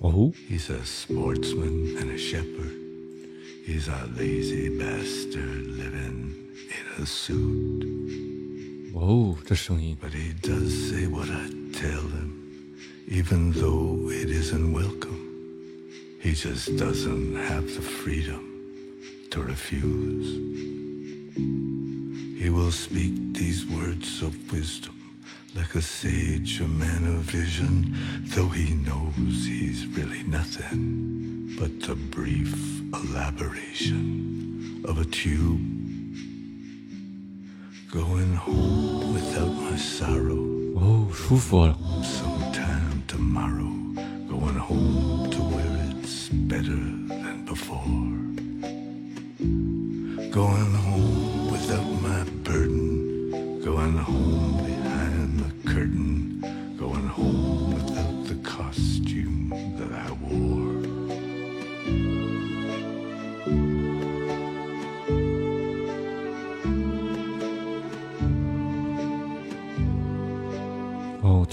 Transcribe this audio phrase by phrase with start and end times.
[0.00, 0.02] Leonard.
[0.02, 2.72] 哦， He's a sportsman and a shepherd.
[3.64, 6.34] He's a lazy bastard living
[6.70, 7.84] in a suit.
[8.94, 12.32] 哦，这声音， But he does say what I tell him,
[13.08, 15.16] even though it isn't welcome.
[16.20, 18.42] He just doesn't have the freedom
[19.30, 20.38] to refuse.
[22.38, 24.94] He will speak these words of wisdom
[25.54, 27.96] like a sage, a man of vision,
[28.34, 32.54] though he knows he's really nothing but the brief
[32.92, 35.60] elaboration of a tube.
[37.90, 40.44] Going home without my sorrow.
[40.78, 41.74] 哦，舒服啊。
[42.02, 43.72] Sometime tomorrow,
[44.28, 46.76] going home to where it's better
[47.08, 47.86] than before.
[50.30, 51.29] Going home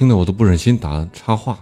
[0.00, 1.58] 听得我都不忍心打插话。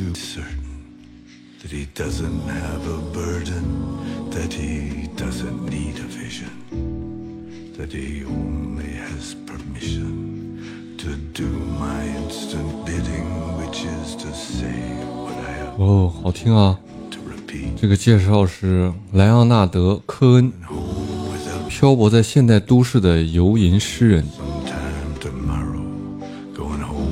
[0.00, 0.64] Him to be certain
[1.62, 6.48] that he doesn't have a burden, that he doesn't need a vision,
[7.76, 11.46] that he only has permission to do
[11.78, 13.26] my instant bidding,
[13.58, 14.72] which is to say
[15.14, 16.78] what I have 哦，好听啊
[17.10, 17.78] ！to repeat.
[17.78, 20.52] 这个介绍是莱昂纳德·科恩
[21.68, 24.26] 漂泊在现代都市的游吟诗人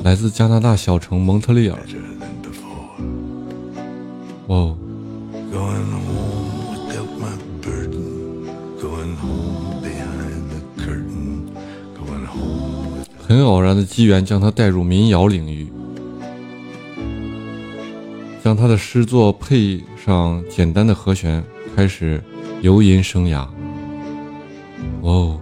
[0.05, 1.79] 来自加拿大小城蒙特利尔。
[4.49, 4.77] With
[13.19, 15.71] 很偶然的机缘将他带入民谣领域，
[18.43, 21.45] 将他的诗作配上简单的和弦，
[21.77, 22.23] 开始
[22.63, 23.47] 游吟生涯。
[25.03, 25.38] 哦，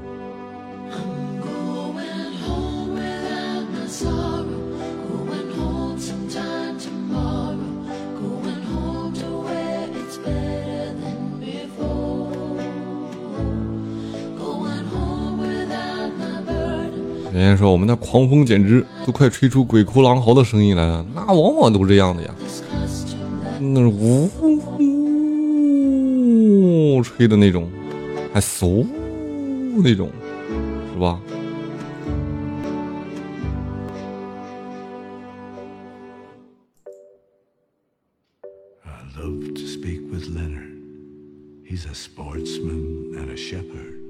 [17.37, 24.83] 人家说我们那狂风简直都快吹出鬼哭狼嚎的声音来了，那往往都这样的呀，This costume that 那呜呼呼
[27.03, 27.71] 吹的那种，
[28.33, 28.87] 还嗖
[29.85, 30.11] 那种，
[30.95, 31.21] 是吧
[38.83, 40.73] ？I love to speak with Leonard.
[41.69, 44.06] He's a sportsman and a shepherd.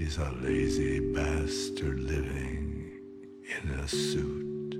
[0.00, 2.90] He's a lazy bastard living
[3.42, 4.76] in a suit.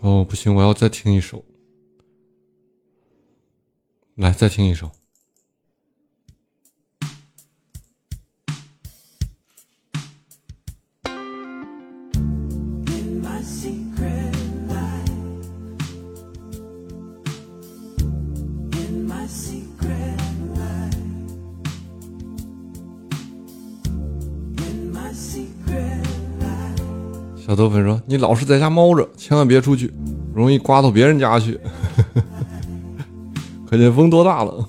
[0.00, 1.44] 哦，不行，我要再听一首。
[4.16, 4.90] 来，再听一首。
[27.45, 29.93] 小豆粉说：“你老是在家猫着，千万别出去，
[30.33, 31.59] 容易刮到别人家去。
[33.65, 34.65] 可见风多大了。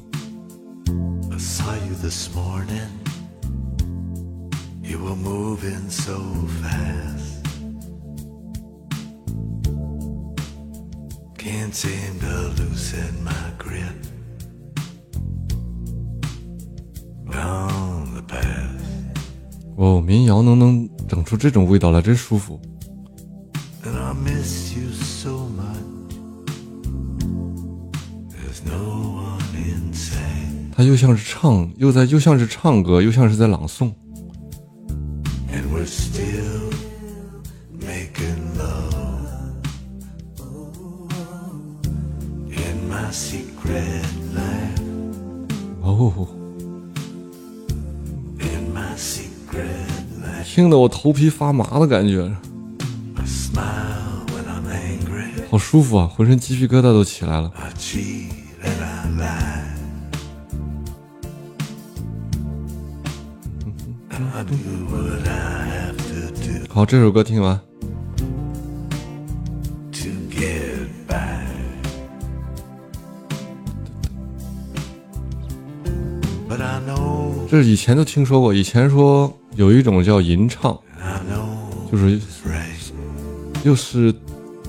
[11.39, 13.95] Can't seem to loosen my grip.
[17.31, 18.81] Down the path.
[19.77, 22.61] 哦，民谣能能整出这种味道来，真舒服。
[29.55, 30.73] Inside.
[30.77, 33.93] 它又像是唱，又在又像是唱歌，又像是在朗诵。
[35.53, 35.63] And
[50.55, 52.33] 听得我头皮发麻的感觉。
[55.51, 57.53] 好舒服啊浑身鸡皮疙瘩都起来了。
[66.69, 67.74] 好这首歌听完。
[77.49, 80.79] 这以前都听说过，以前说有一种叫吟唱，
[81.91, 82.21] 就是
[83.63, 84.15] 又是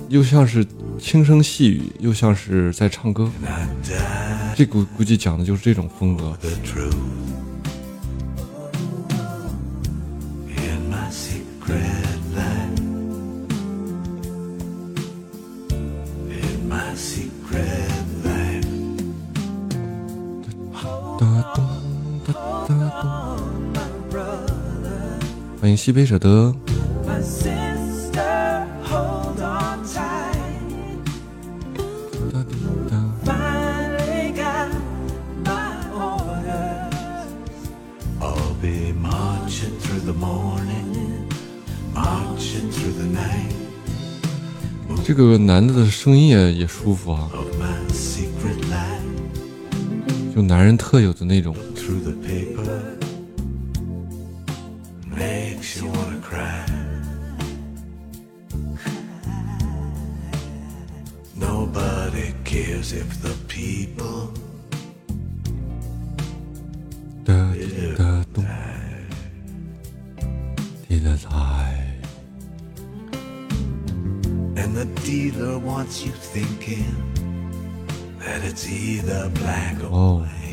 [0.08, 0.64] 又像是
[0.98, 3.30] 轻声细语，又像是在唱歌。
[4.54, 6.36] 这估估计讲的就是这种风格。
[25.66, 26.54] 欢迎西北舍得。
[45.04, 47.28] 这个男的的声音也也舒服啊，
[50.32, 51.56] 就男人特有的那种。
[55.16, 56.66] makes you wanna cry.
[61.34, 64.32] Nobody cares if the people
[67.24, 67.52] da
[70.88, 71.82] dealer high,
[74.60, 76.94] And the dealer wants you thinking
[78.18, 80.18] that it's either black or oh.
[80.20, 80.45] white.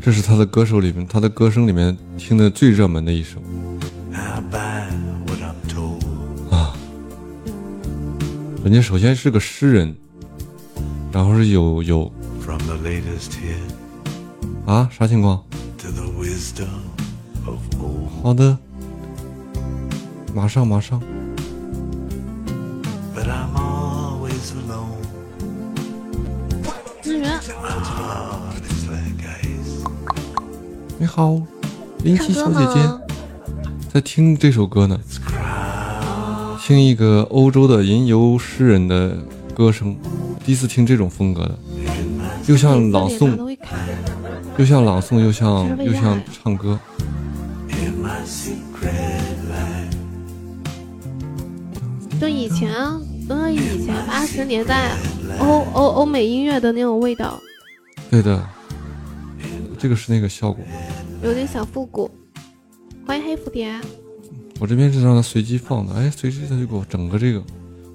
[0.00, 3.40] 这是他的歌手里面，他的歌声里面听的最热门的一首。
[6.50, 6.74] 啊，
[8.64, 9.94] 人家首先是个诗人，
[11.12, 12.12] 然后是有有。
[14.66, 15.44] 啊，啥情况？
[18.22, 18.58] 好的，
[20.34, 21.00] 马上马上。
[30.98, 31.40] 你好，
[32.04, 33.00] 林夕小姐姐吗？
[33.92, 34.96] 在听这首歌呢.
[36.60, 39.16] 听一个欧洲的吟游诗人的
[39.54, 39.96] 歌声，
[40.44, 41.58] 第一次听这种风格的，
[42.46, 43.56] 又像朗诵。
[44.58, 46.78] 又像朗诵，又像又像唱歌。
[47.70, 49.20] In my secret
[49.50, 49.90] life.
[52.20, 52.70] 就以前，
[53.28, 54.96] 嗯，以前八十年代
[55.38, 57.40] 欧欧欧美音乐的那种味道，
[58.10, 58.46] 对的，
[59.78, 60.64] 这个是那个效果。
[61.22, 62.10] 有点小复古。
[63.06, 63.80] 欢迎黑蝴蝶，
[64.60, 67.42] 我这边是让他随机放的，哎，随机他就给我整个这个，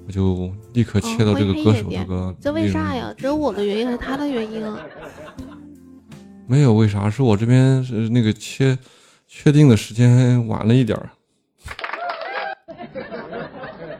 [0.05, 2.35] 我就立刻切到这个歌手这个。
[2.41, 2.93] 这为啥？
[2.95, 3.13] 呀？
[3.17, 4.79] 只有我的原因还是他的原因啊？
[6.45, 8.77] 没有为啥，是我这边是那个切
[9.27, 11.09] 确定的时间晚了一点儿。